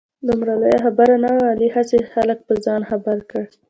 دومره 0.27 0.53
لویه 0.61 0.79
خبره 0.85 1.15
نه 1.23 1.29
وه. 1.35 1.45
علي 1.53 1.67
هسې 1.75 1.97
خلک 2.13 2.39
په 2.47 2.53
ځان 2.65 2.81
خبر 2.91 3.17
کړ. 3.29 3.43